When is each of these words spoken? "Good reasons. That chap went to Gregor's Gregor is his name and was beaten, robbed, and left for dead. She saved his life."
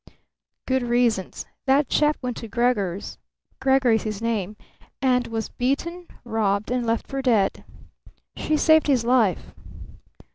"Good 0.65 0.81
reasons. 0.81 1.45
That 1.67 1.87
chap 1.87 2.17
went 2.23 2.35
to 2.37 2.47
Gregor's 2.47 3.19
Gregor 3.59 3.91
is 3.91 4.01
his 4.01 4.19
name 4.19 4.57
and 4.99 5.27
was 5.27 5.49
beaten, 5.49 6.07
robbed, 6.23 6.71
and 6.71 6.87
left 6.87 7.05
for 7.05 7.21
dead. 7.21 7.63
She 8.35 8.57
saved 8.57 8.87
his 8.87 9.05
life." 9.05 9.53